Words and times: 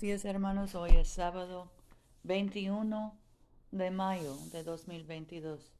Días 0.00 0.24
hermanos, 0.24 0.76
hoy 0.76 0.92
es 0.92 1.08
sábado 1.08 1.72
21 2.22 3.18
de 3.72 3.90
mayo 3.90 4.36
de 4.52 4.62
2022. 4.62 5.72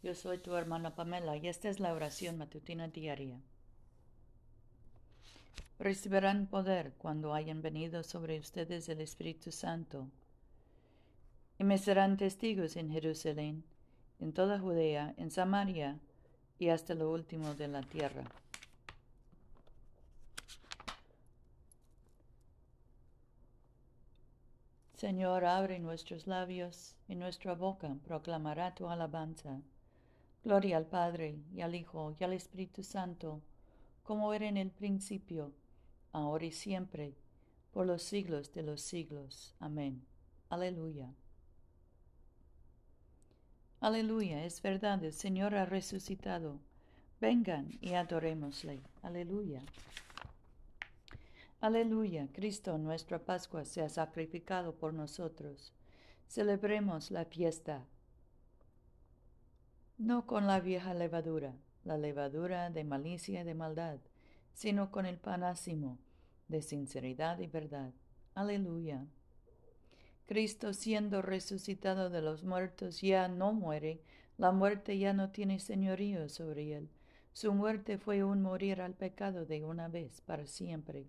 Yo 0.00 0.14
soy 0.14 0.38
tu 0.38 0.54
hermana 0.54 0.94
Pamela 0.94 1.36
y 1.36 1.48
esta 1.48 1.68
es 1.68 1.80
la 1.80 1.92
oración 1.92 2.38
matutina 2.38 2.86
diaria. 2.86 3.40
Recibirán 5.80 6.46
poder 6.46 6.92
cuando 6.98 7.34
hayan 7.34 7.62
venido 7.62 8.04
sobre 8.04 8.38
ustedes 8.38 8.88
el 8.88 9.00
Espíritu 9.00 9.50
Santo 9.50 10.06
y 11.58 11.64
me 11.64 11.78
serán 11.78 12.16
testigos 12.16 12.76
en 12.76 12.92
Jerusalén, 12.92 13.64
en 14.20 14.32
toda 14.32 14.60
Judea, 14.60 15.14
en 15.16 15.32
Samaria 15.32 15.98
y 16.60 16.68
hasta 16.68 16.94
lo 16.94 17.10
último 17.10 17.54
de 17.56 17.66
la 17.66 17.82
tierra. 17.82 18.22
Señor, 24.96 25.44
abre 25.44 25.80
nuestros 25.80 26.26
labios 26.26 26.94
y 27.08 27.16
nuestra 27.16 27.54
boca 27.54 27.96
proclamará 28.04 28.74
tu 28.74 28.88
alabanza. 28.88 29.60
Gloria 30.44 30.76
al 30.76 30.86
Padre 30.86 31.40
y 31.52 31.62
al 31.62 31.74
Hijo 31.74 32.14
y 32.18 32.24
al 32.24 32.32
Espíritu 32.32 32.82
Santo, 32.84 33.40
como 34.04 34.32
era 34.32 34.46
en 34.46 34.56
el 34.56 34.70
principio, 34.70 35.52
ahora 36.12 36.44
y 36.44 36.52
siempre, 36.52 37.14
por 37.72 37.86
los 37.86 38.02
siglos 38.02 38.52
de 38.52 38.62
los 38.62 38.82
siglos. 38.82 39.54
Amén. 39.58 40.04
Aleluya. 40.48 41.12
Aleluya, 43.80 44.44
es 44.44 44.62
verdad, 44.62 45.02
el 45.02 45.12
Señor 45.12 45.56
ha 45.56 45.66
resucitado. 45.66 46.60
Vengan 47.20 47.70
y 47.80 47.94
adorémosle. 47.94 48.80
Aleluya. 49.02 49.60
Aleluya, 51.64 52.28
Cristo, 52.30 52.76
nuestra 52.76 53.24
Pascua, 53.24 53.64
se 53.64 53.80
ha 53.80 53.88
sacrificado 53.88 54.74
por 54.74 54.92
nosotros. 54.92 55.72
Celebremos 56.28 57.10
la 57.10 57.24
fiesta. 57.24 57.86
No 59.96 60.26
con 60.26 60.46
la 60.46 60.60
vieja 60.60 60.92
levadura, 60.92 61.54
la 61.82 61.96
levadura 61.96 62.68
de 62.68 62.84
malicia 62.84 63.40
y 63.40 63.44
de 63.44 63.54
maldad, 63.54 63.98
sino 64.52 64.90
con 64.90 65.06
el 65.06 65.16
panásimo 65.16 65.98
de 66.48 66.60
sinceridad 66.60 67.38
y 67.38 67.46
verdad. 67.46 67.94
Aleluya. 68.34 69.06
Cristo 70.26 70.74
siendo 70.74 71.22
resucitado 71.22 72.10
de 72.10 72.20
los 72.20 72.44
muertos 72.44 73.00
ya 73.00 73.26
no 73.28 73.54
muere, 73.54 74.02
la 74.36 74.52
muerte 74.52 74.98
ya 74.98 75.14
no 75.14 75.30
tiene 75.30 75.58
señorío 75.60 76.28
sobre 76.28 76.76
él. 76.76 76.90
Su 77.32 77.54
muerte 77.54 77.96
fue 77.96 78.22
un 78.22 78.42
morir 78.42 78.82
al 78.82 78.92
pecado 78.92 79.46
de 79.46 79.64
una 79.64 79.88
vez 79.88 80.20
para 80.20 80.46
siempre 80.46 81.08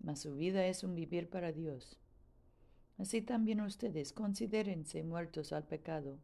mas 0.00 0.20
su 0.20 0.34
vida 0.34 0.66
es 0.66 0.82
un 0.82 0.94
vivir 0.94 1.28
para 1.28 1.52
Dios. 1.52 1.98
Así 2.98 3.22
también 3.22 3.60
ustedes 3.60 4.12
considérense 4.12 5.02
muertos 5.02 5.52
al 5.52 5.64
pecado, 5.64 6.18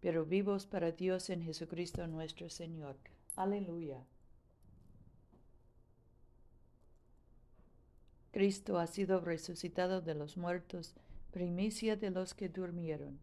pero 0.00 0.24
vivos 0.24 0.66
para 0.66 0.92
Dios 0.92 1.30
en 1.30 1.42
Jesucristo 1.42 2.06
nuestro 2.06 2.48
Señor. 2.48 2.96
Aleluya. 3.36 4.04
Cristo 8.32 8.78
ha 8.78 8.86
sido 8.86 9.20
resucitado 9.20 10.00
de 10.00 10.14
los 10.14 10.36
muertos, 10.36 10.94
primicia 11.32 11.96
de 11.96 12.10
los 12.10 12.32
que 12.34 12.48
durmieron, 12.48 13.18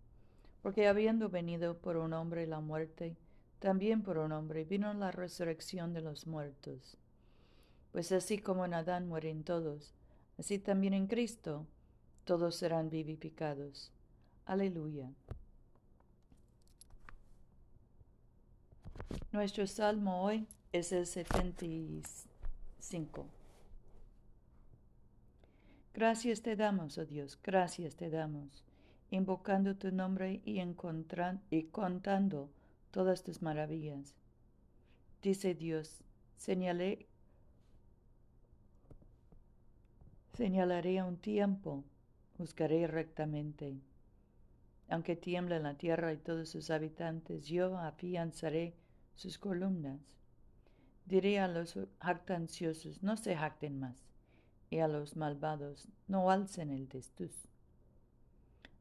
porque 0.61 0.87
habiendo 0.87 1.29
venido 1.29 1.77
por 1.77 1.97
un 1.97 2.13
hombre 2.13 2.45
la 2.45 2.59
muerte, 2.59 3.15
también 3.59 4.03
por 4.03 4.17
un 4.17 4.31
hombre 4.31 4.65
vino 4.65 4.93
la 4.93 5.11
resurrección 5.11 5.93
de 5.93 6.01
los 6.01 6.27
muertos. 6.27 6.97
Pues 7.97 8.11
así 8.11 8.37
como 8.37 8.63
en 8.63 8.75
Adán 8.75 9.07
mueren 9.07 9.43
todos, 9.43 9.95
así 10.37 10.59
también 10.59 10.93
en 10.93 11.07
Cristo 11.07 11.65
todos 12.25 12.55
serán 12.55 12.91
vivificados. 12.91 13.91
Aleluya. 14.45 15.09
Nuestro 19.31 19.65
salmo 19.65 20.21
hoy 20.21 20.45
es 20.71 20.91
el 20.91 21.07
75. 21.07 23.25
Gracias 25.95 26.43
te 26.43 26.55
damos, 26.55 26.99
oh 26.99 27.05
Dios, 27.05 27.39
gracias 27.41 27.95
te 27.95 28.11
damos, 28.11 28.63
invocando 29.09 29.75
tu 29.75 29.91
nombre 29.91 30.43
y, 30.45 30.61
y 31.49 31.63
contando 31.63 32.51
todas 32.91 33.23
tus 33.23 33.41
maravillas. 33.41 34.13
Dice 35.23 35.55
Dios, 35.55 36.03
señalé 36.35 37.06
Señalaré 40.37 41.01
un 41.01 41.17
tiempo, 41.17 41.83
buscaré 42.37 42.85
rectamente. 42.85 43.81
Aunque 44.87 45.15
tiemble 45.15 45.59
la 45.59 45.79
tierra 45.79 46.13
y 46.13 46.17
todos 46.17 46.49
sus 46.49 46.69
habitantes, 46.69 47.47
yo 47.47 47.75
afianzaré 47.75 48.75
sus 49.15 49.39
columnas. 49.39 49.99
Diré 51.07 51.39
a 51.39 51.47
los 51.47 51.79
jactanciosos, 51.99 53.01
no 53.01 53.17
se 53.17 53.35
jacten 53.35 53.79
más, 53.79 53.97
y 54.69 54.77
a 54.77 54.87
los 54.87 55.15
malvados, 55.17 55.87
no 56.07 56.29
alcen 56.29 56.69
el 56.69 56.87
testuz. 56.87 57.49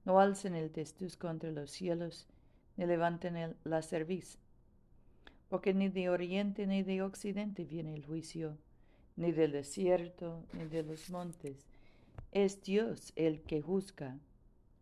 No 0.04 0.20
alcen 0.20 0.54
el 0.54 0.70
testuz 0.70 1.16
contra 1.16 1.50
los 1.52 1.70
cielos, 1.70 2.28
ni 2.76 2.84
levanten 2.84 3.56
la 3.64 3.80
cerviz, 3.80 4.38
porque 5.48 5.72
ni 5.72 5.88
de 5.88 6.10
oriente 6.10 6.66
ni 6.66 6.82
de 6.82 7.00
occidente 7.00 7.64
viene 7.64 7.94
el 7.94 8.04
juicio 8.04 8.58
ni 9.16 9.32
del 9.32 9.52
desierto, 9.52 10.44
ni 10.52 10.66
de 10.66 10.82
los 10.82 11.10
montes. 11.10 11.66
Es 12.32 12.62
Dios 12.62 13.12
el 13.16 13.42
que 13.42 13.62
juzga, 13.62 14.18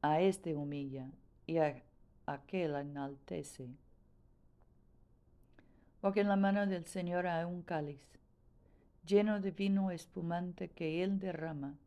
a 0.02 0.20
este 0.20 0.54
humilla 0.54 1.08
y 1.46 1.58
a 1.58 1.82
aquel 2.26 2.74
enaltece. 2.74 3.68
Porque 6.00 6.20
en 6.20 6.28
la 6.28 6.36
mano 6.36 6.66
del 6.66 6.84
Señor 6.84 7.26
hay 7.26 7.44
un 7.44 7.62
cáliz, 7.62 8.02
lleno 9.06 9.40
de 9.40 9.50
vino 9.50 9.90
espumante 9.90 10.68
que 10.68 11.02
Él 11.02 11.20
derrama, 11.20 11.78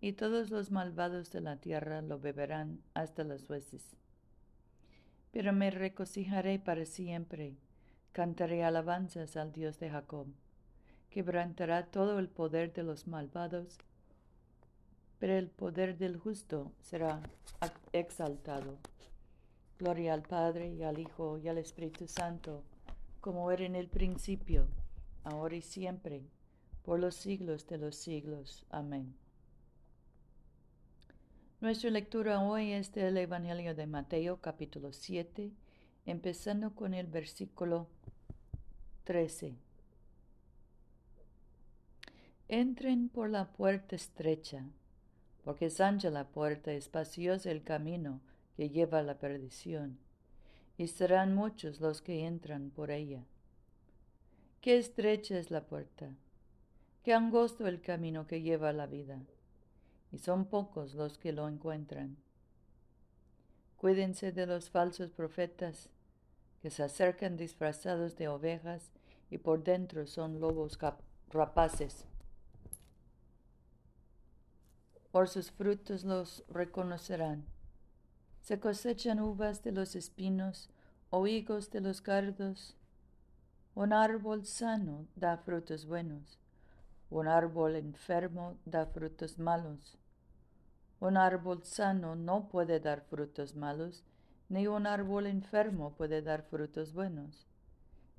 y 0.00 0.14
todos 0.14 0.50
los 0.50 0.70
malvados 0.70 1.30
de 1.30 1.40
la 1.40 1.58
tierra 1.58 2.02
lo 2.02 2.18
beberán 2.18 2.80
hasta 2.94 3.22
las 3.22 3.48
hueses. 3.48 3.96
Pero 5.30 5.52
me 5.52 5.70
regocijaré 5.70 6.58
para 6.58 6.86
siempre, 6.86 7.54
cantaré 8.12 8.64
alabanzas 8.64 9.36
al 9.36 9.52
Dios 9.52 9.78
de 9.78 9.90
Jacob 9.90 10.26
quebrantará 11.10 11.86
todo 11.86 12.18
el 12.18 12.28
poder 12.28 12.72
de 12.72 12.82
los 12.82 13.06
malvados, 13.06 13.78
pero 15.18 15.34
el 15.34 15.48
poder 15.48 15.98
del 15.98 16.16
justo 16.16 16.72
será 16.80 17.22
exaltado. 17.92 18.78
Gloria 19.78 20.14
al 20.14 20.22
Padre 20.22 20.72
y 20.74 20.82
al 20.82 20.98
Hijo 20.98 21.38
y 21.38 21.48
al 21.48 21.58
Espíritu 21.58 22.08
Santo, 22.08 22.64
como 23.20 23.50
era 23.50 23.64
en 23.64 23.76
el 23.76 23.88
principio, 23.88 24.66
ahora 25.24 25.56
y 25.56 25.62
siempre, 25.62 26.22
por 26.82 26.98
los 26.98 27.14
siglos 27.14 27.66
de 27.66 27.78
los 27.78 27.96
siglos. 27.96 28.64
Amén. 28.70 29.14
Nuestra 31.60 31.90
lectura 31.90 32.40
hoy 32.40 32.72
es 32.72 32.92
del 32.92 33.16
Evangelio 33.16 33.74
de 33.74 33.86
Mateo 33.86 34.40
capítulo 34.40 34.92
7, 34.92 35.52
empezando 36.06 36.74
con 36.74 36.94
el 36.94 37.06
versículo 37.08 37.88
13. 39.04 39.67
Entren 42.50 43.10
por 43.10 43.28
la 43.28 43.52
puerta 43.52 43.94
estrecha, 43.94 44.64
porque 45.44 45.66
es 45.66 45.82
ancha 45.82 46.08
la 46.08 46.28
puerta, 46.28 46.72
espacioso 46.72 47.50
el 47.50 47.62
camino 47.62 48.22
que 48.56 48.70
lleva 48.70 49.00
a 49.00 49.02
la 49.02 49.18
perdición, 49.18 49.98
y 50.78 50.86
serán 50.86 51.34
muchos 51.34 51.78
los 51.78 52.00
que 52.00 52.24
entran 52.24 52.70
por 52.70 52.90
ella. 52.90 53.26
Qué 54.62 54.78
estrecha 54.78 55.38
es 55.38 55.50
la 55.50 55.66
puerta, 55.66 56.14
qué 57.02 57.12
angosto 57.12 57.66
el 57.66 57.82
camino 57.82 58.26
que 58.26 58.40
lleva 58.40 58.70
a 58.70 58.72
la 58.72 58.86
vida, 58.86 59.20
y 60.10 60.16
son 60.16 60.46
pocos 60.46 60.94
los 60.94 61.18
que 61.18 61.32
lo 61.32 61.48
encuentran. 61.48 62.16
Cuídense 63.76 64.32
de 64.32 64.46
los 64.46 64.70
falsos 64.70 65.10
profetas, 65.10 65.90
que 66.62 66.70
se 66.70 66.82
acercan 66.82 67.36
disfrazados 67.36 68.16
de 68.16 68.28
ovejas 68.28 68.90
y 69.30 69.36
por 69.36 69.62
dentro 69.62 70.06
son 70.06 70.40
lobos 70.40 70.78
rapaces. 71.28 72.06
Por 75.10 75.28
sus 75.28 75.50
frutos 75.50 76.04
los 76.04 76.44
reconocerán. 76.48 77.46
Se 78.42 78.60
cosechan 78.60 79.20
uvas 79.20 79.62
de 79.62 79.72
los 79.72 79.96
espinos 79.96 80.70
o 81.10 81.26
higos 81.26 81.70
de 81.70 81.80
los 81.80 82.00
cardos. 82.02 82.76
Un 83.74 83.92
árbol 83.92 84.44
sano 84.44 85.06
da 85.16 85.38
frutos 85.38 85.86
buenos. 85.86 86.38
Un 87.10 87.26
árbol 87.26 87.76
enfermo 87.76 88.58
da 88.66 88.86
frutos 88.86 89.38
malos. 89.38 89.96
Un 91.00 91.16
árbol 91.16 91.64
sano 91.64 92.14
no 92.14 92.48
puede 92.48 92.80
dar 92.80 93.02
frutos 93.02 93.54
malos, 93.54 94.04
ni 94.48 94.66
un 94.66 94.86
árbol 94.86 95.26
enfermo 95.26 95.94
puede 95.94 96.22
dar 96.22 96.42
frutos 96.42 96.92
buenos. 96.92 97.46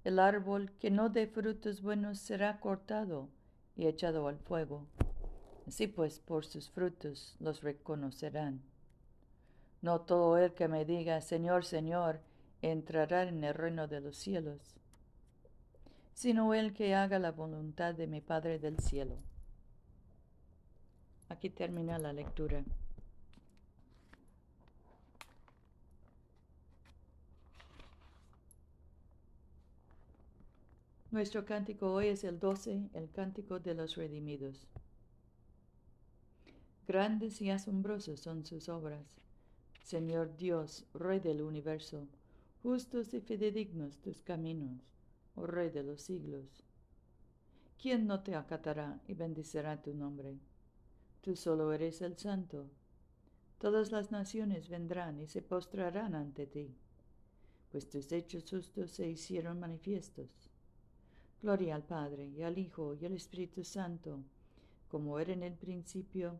El 0.04 0.18
árbol 0.18 0.72
que 0.80 0.90
no 0.90 1.10
dé 1.10 1.28
frutos 1.28 1.82
buenos 1.82 2.20
será 2.20 2.60
cortado 2.60 3.28
y 3.76 3.88
echado 3.88 4.28
al 4.28 4.40
fuego. 4.40 4.88
Así 5.70 5.86
pues, 5.86 6.18
por 6.18 6.48
sus 6.48 6.68
frutos 6.72 7.36
los 7.40 7.62
reconocerán. 7.62 8.60
No 9.84 10.02
todo 10.02 10.36
el 10.40 10.56
que 10.56 10.68
me 10.68 10.84
diga, 10.84 11.22
Señor, 11.22 11.64
Señor, 11.64 12.22
entrará 12.64 13.22
en 13.22 13.44
el 13.44 13.54
reino 13.54 13.88
de 13.88 14.02
los 14.02 14.18
cielos, 14.18 14.60
sino 16.16 16.56
el 16.56 16.74
que 16.74 16.96
haga 16.96 17.20
la 17.20 17.32
voluntad 17.32 17.94
de 17.94 18.08
mi 18.08 18.20
Padre 18.20 18.58
del 18.58 18.80
cielo. 18.80 19.18
Aquí 21.30 21.52
termina 21.52 22.00
la 22.00 22.14
lectura. 22.14 22.64
Nuestro 31.12 31.46
cántico 31.46 31.94
hoy 31.94 32.08
es 32.08 32.24
el 32.24 32.40
12, 32.40 32.90
el 32.96 33.12
cántico 33.12 33.60
de 33.60 33.76
los 33.76 33.96
redimidos. 33.96 34.68
Grandes 36.90 37.40
y 37.44 37.52
asombrosos 37.52 38.20
son 38.20 38.48
sus 38.48 38.68
obras, 38.68 39.06
Señor 39.84 40.36
Dios, 40.38 40.88
Rey 40.96 41.20
del 41.20 41.44
universo, 41.44 42.08
justos 42.64 43.14
y 43.14 43.22
fidedignos 43.22 44.00
tus 44.00 44.24
caminos, 44.24 44.82
oh 45.36 45.46
Rey 45.46 45.70
de 45.70 45.84
los 45.84 46.02
siglos. 46.02 46.64
¿Quién 47.80 48.08
no 48.08 48.24
te 48.24 48.34
acatará 48.34 49.00
y 49.08 49.14
bendicerá 49.14 49.80
tu 49.80 49.94
nombre? 49.94 50.40
Tú 51.22 51.36
solo 51.36 51.72
eres 51.74 52.02
el 52.02 52.18
santo. 52.18 52.72
Todas 53.60 53.92
las 53.92 54.10
naciones 54.10 54.68
vendrán 54.68 55.20
y 55.20 55.28
se 55.28 55.44
postrarán 55.44 56.16
ante 56.16 56.48
ti, 56.48 56.76
pues 57.72 57.88
tus 57.88 58.12
hechos 58.12 58.50
justos 58.50 58.90
se 58.90 59.08
hicieron 59.08 59.60
manifiestos. 59.60 60.50
Gloria 61.44 61.76
al 61.76 61.84
Padre, 61.84 62.30
y 62.30 62.42
al 62.42 62.58
Hijo, 62.58 62.96
y 62.96 63.06
al 63.06 63.14
Espíritu 63.14 63.64
Santo, 63.64 64.24
como 64.88 65.20
era 65.20 65.34
en 65.34 65.44
el 65.44 65.54
principio, 65.54 66.40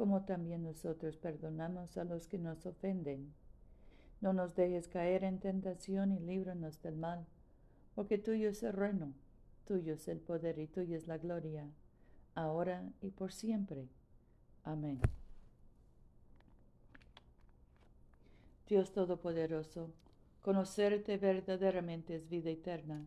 como 0.00 0.22
también 0.22 0.62
nosotros 0.62 1.18
perdonamos 1.18 1.98
a 1.98 2.04
los 2.04 2.26
que 2.26 2.38
nos 2.38 2.64
ofenden. 2.64 3.34
No 4.22 4.32
nos 4.32 4.54
dejes 4.54 4.88
caer 4.88 5.24
en 5.24 5.40
tentación 5.40 6.10
y 6.10 6.18
líbranos 6.18 6.80
del 6.80 6.96
mal, 6.96 7.26
porque 7.94 8.16
tuyo 8.16 8.48
es 8.48 8.62
el 8.62 8.72
reino, 8.72 9.12
tuyo 9.66 9.92
es 9.92 10.08
el 10.08 10.18
poder 10.18 10.58
y 10.58 10.68
tuya 10.68 10.96
es 10.96 11.06
la 11.06 11.18
gloria, 11.18 11.68
ahora 12.34 12.90
y 13.02 13.10
por 13.10 13.30
siempre. 13.30 13.90
Amén. 14.64 15.02
Dios 18.66 18.94
Todopoderoso, 18.94 19.90
conocerte 20.40 21.18
verdaderamente 21.18 22.16
es 22.16 22.26
vida 22.26 22.48
eterna 22.48 23.04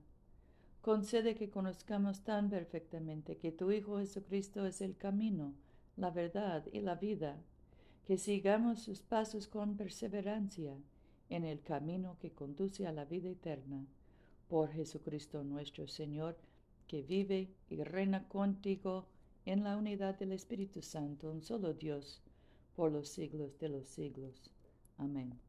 Concede 0.84 1.34
que 1.34 1.50
conozcamos 1.50 2.26
tan 2.26 2.50
perfectamente 2.50 3.38
que 3.38 3.54
tu 3.54 3.72
Hijo 3.72 4.00
Jesucristo 4.00 4.66
es 4.66 4.82
el 4.82 4.98
camino, 4.98 5.54
la 5.98 6.10
verdad 6.10 6.66
y 6.72 6.82
la 6.82 6.96
vida, 6.96 7.42
que 8.06 8.18
sigamos 8.18 8.80
sus 8.82 9.02
pasos 9.02 9.48
con 9.48 9.78
perseverancia 9.78 10.76
en 11.30 11.46
el 11.46 11.62
camino 11.62 12.18
que 12.20 12.32
conduce 12.32 12.86
a 12.86 12.92
la 12.92 13.06
vida 13.06 13.30
eterna. 13.30 13.86
Por 14.50 14.72
Jesucristo 14.72 15.44
nuestro 15.44 15.88
Señor, 15.88 16.38
que 16.88 17.02
vive 17.02 17.50
y 17.70 17.84
reina 17.84 18.28
contigo 18.28 19.06
en 19.46 19.64
la 19.64 19.78
unidad 19.78 20.18
del 20.20 20.32
Espíritu 20.32 20.82
Santo, 20.82 21.32
un 21.32 21.42
solo 21.42 21.74
Dios, 21.74 22.22
por 22.76 22.92
los 22.92 23.10
siglos 23.10 23.58
de 23.60 23.70
los 23.70 23.88
siglos. 23.88 24.52
Amén. 24.98 25.43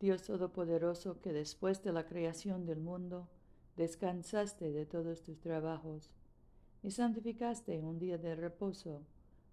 Dios 0.00 0.22
Todopoderoso, 0.22 1.20
que 1.20 1.32
después 1.32 1.82
de 1.82 1.92
la 1.92 2.06
creación 2.06 2.66
del 2.66 2.78
mundo 2.78 3.28
descansaste 3.76 4.70
de 4.70 4.86
todos 4.86 5.24
tus 5.24 5.40
trabajos 5.40 6.12
y 6.84 6.92
santificaste 6.92 7.80
un 7.80 7.98
día 7.98 8.16
de 8.16 8.36
reposo 8.36 9.02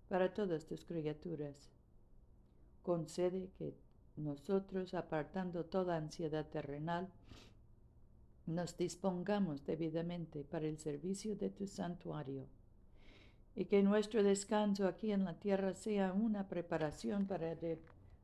para 0.08 0.36
todas 0.36 0.68
tus 0.68 0.86
criaturas. 0.86 1.72
Concede 2.84 3.50
que 3.58 3.76
nosotros, 4.18 4.94
apartando 4.94 5.66
toda 5.66 5.98
ansiedad 5.98 6.48
terrenal, 6.48 7.10
nos 8.46 8.78
dispongamos 8.78 9.66
debidamente 9.66 10.44
para 10.44 10.68
el 10.68 10.78
servicio 10.78 11.36
de 11.36 11.50
tu 11.50 11.66
santuario, 11.66 12.46
y 13.56 13.66
que 13.66 13.82
nuestro 13.82 14.22
descanso 14.22 14.88
aquí 14.88 15.12
en 15.12 15.26
la 15.26 15.40
tierra 15.40 15.74
sea 15.74 16.14
una 16.14 16.48
preparación 16.48 17.26
para 17.26 17.52
el 17.54 17.80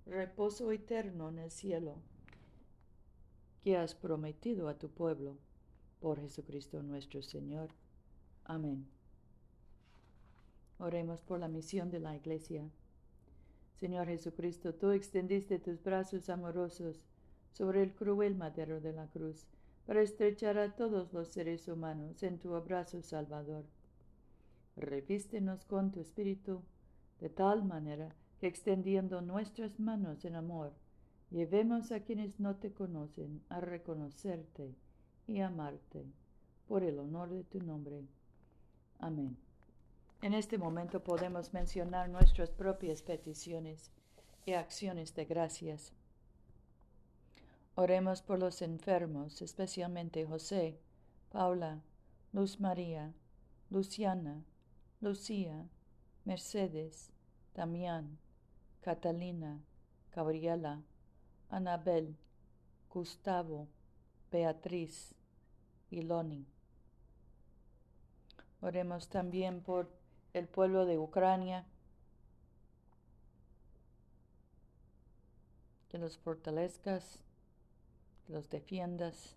reposo 0.05 0.71
eterno 0.71 1.29
en 1.29 1.39
el 1.39 1.49
cielo 1.49 2.10
que 3.61 3.77
has 3.77 3.93
prometido 3.95 4.67
a 4.67 4.77
tu 4.77 4.89
pueblo, 4.89 5.37
por 5.99 6.19
Jesucristo 6.19 6.81
nuestro 6.81 7.21
Señor. 7.21 7.69
Amén. 8.43 8.87
Oremos 10.79 11.21
por 11.21 11.39
la 11.39 11.47
misión 11.47 11.91
de 11.91 11.99
la 11.99 12.15
Iglesia. 12.15 12.67
Señor 13.79 14.07
Jesucristo, 14.07 14.73
tú 14.73 14.91
extendiste 14.91 15.59
tus 15.59 15.81
brazos 15.83 16.29
amorosos 16.29 17.03
sobre 17.51 17.83
el 17.83 17.93
cruel 17.93 18.35
madero 18.35 18.81
de 18.81 18.93
la 18.93 19.07
cruz 19.07 19.45
para 19.85 20.01
estrechar 20.01 20.57
a 20.57 20.75
todos 20.75 21.13
los 21.13 21.27
seres 21.27 21.67
humanos 21.67 22.23
en 22.23 22.39
tu 22.39 22.55
abrazo 22.55 23.01
salvador. 23.03 23.65
Revístenos 24.75 25.65
con 25.65 25.91
tu 25.91 25.99
espíritu 25.99 26.63
de 27.19 27.29
tal 27.29 27.63
manera 27.63 28.15
que 28.39 28.47
extendiendo 28.47 29.21
nuestras 29.21 29.79
manos 29.79 30.25
en 30.25 30.35
amor, 30.35 30.73
Llevemos 31.31 31.93
a 31.93 32.01
quienes 32.01 32.41
no 32.41 32.57
te 32.57 32.73
conocen 32.73 33.41
a 33.47 33.61
reconocerte 33.61 34.75
y 35.27 35.39
amarte 35.39 36.05
por 36.67 36.83
el 36.83 36.99
honor 36.99 37.29
de 37.29 37.45
tu 37.45 37.61
nombre. 37.61 38.05
Amén. 38.99 39.37
En 40.21 40.33
este 40.33 40.57
momento 40.57 41.01
podemos 41.01 41.53
mencionar 41.53 42.09
nuestras 42.09 42.51
propias 42.51 43.01
peticiones 43.01 43.91
y 44.45 44.53
acciones 44.53 45.15
de 45.15 45.23
gracias. 45.23 45.93
Oremos 47.75 48.21
por 48.21 48.37
los 48.37 48.61
enfermos, 48.61 49.41
especialmente 49.41 50.25
José, 50.25 50.77
Paula, 51.31 51.81
Luz 52.33 52.59
María, 52.59 53.13
Luciana, 53.69 54.43
Lucía, 54.99 55.65
Mercedes, 56.25 57.09
Damián, 57.55 58.19
Catalina, 58.81 59.61
Gabriela, 60.13 60.83
Anabel, 61.51 62.15
Gustavo, 62.89 63.67
Beatriz 64.31 65.13
y 65.89 66.01
Loni. 66.01 66.47
Oremos 68.61 69.09
también 69.09 69.61
por 69.61 69.91
el 70.33 70.47
pueblo 70.47 70.85
de 70.85 70.97
Ucrania, 70.97 71.65
que 75.89 75.97
los 75.97 76.17
fortalezcas, 76.17 77.19
que 78.25 78.33
los 78.33 78.49
defiendas. 78.49 79.35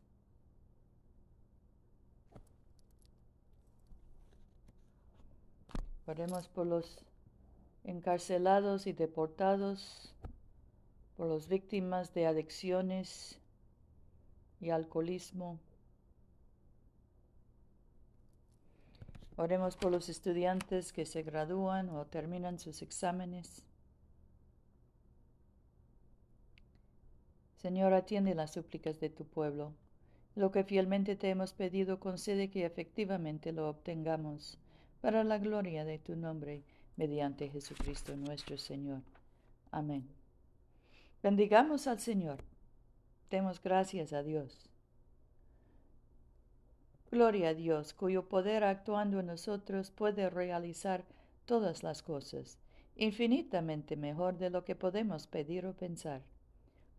Oremos 6.07 6.47
por 6.47 6.67
los 6.67 7.05
encarcelados 7.83 8.87
y 8.87 8.93
deportados 8.93 10.15
por 11.17 11.29
las 11.29 11.49
víctimas 11.49 12.13
de 12.15 12.27
adicciones 12.27 13.39
y 14.61 14.71
alcoholismo. 14.71 15.59
Oremos 19.37 19.77
por 19.77 19.91
los 19.91 20.09
estudiantes 20.09 20.93
que 20.93 21.07
se 21.07 21.23
gradúan 21.23 21.91
o 21.91 22.07
terminan 22.07 22.59
sus 22.59 22.83
exámenes. 22.83 23.65
Señor, 27.57 27.95
atiende 27.95 28.35
las 28.35 28.53
súplicas 28.53 29.01
de 29.01 29.11
tu 29.11 29.25
pueblo. 29.25 29.73
Lo 30.37 30.51
que 30.51 30.65
fielmente 30.65 31.17
te 31.17 31.31
hemos 31.31 31.53
pedido, 31.53 31.99
concede 31.99 32.51
que 32.51 32.67
efectivamente 32.67 33.53
lo 33.53 33.69
obtengamos, 33.69 34.59
para 35.01 35.25
la 35.25 35.39
gloria 35.39 35.85
de 35.85 35.99
tu 35.99 36.17
nombre, 36.17 36.63
mediante 36.97 37.49
Jesucristo 37.49 38.17
nuestro 38.17 38.59
Señor. 38.59 39.03
Amén. 39.71 40.24
Bendigamos 41.25 41.87
al 41.87 42.01
Señor. 42.01 42.45
Demos 43.31 43.63
gracias 43.63 44.13
a 44.13 44.23
Dios. 44.23 44.69
Gloria 47.11 47.49
a 47.49 47.55
Dios, 47.55 47.95
cuyo 47.95 48.29
poder 48.29 48.63
actuando 48.63 49.21
en 49.21 49.29
nosotros 49.29 49.91
puede 49.91 50.29
realizar 50.29 51.07
todas 51.47 51.83
las 51.83 52.03
cosas, 52.03 52.59
infinitamente 52.95 53.97
mejor 53.97 54.37
de 54.37 54.51
lo 54.51 54.67
que 54.67 54.75
podemos 54.75 55.27
pedir 55.27 55.65
o 55.65 55.73
pensar. 55.73 56.21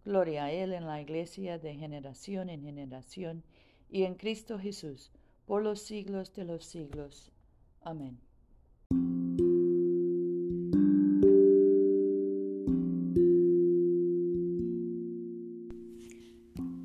Gloria 0.04 0.46
a 0.46 0.52
Él 0.52 0.74
en 0.74 0.88
la 0.88 1.00
Iglesia 1.00 1.60
de 1.60 1.76
generación 1.76 2.50
en 2.50 2.64
generación 2.64 3.44
y 3.92 4.06
en 4.06 4.16
Cristo 4.16 4.58
Jesús, 4.58 5.12
por 5.46 5.62
los 5.62 5.82
siglos 5.82 6.34
de 6.34 6.46
los 6.46 6.66
siglos. 6.66 7.32
Amén. 7.84 8.25